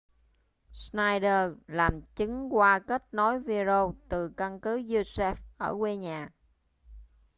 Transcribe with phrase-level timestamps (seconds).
[0.71, 6.29] schneider làm chứng qua kết nối video từ căn cứ usaf ở quê nhà